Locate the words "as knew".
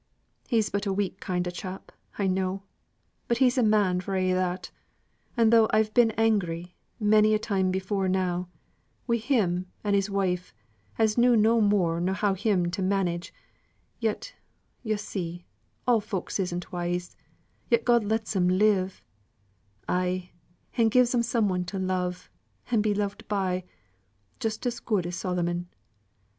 10.97-11.37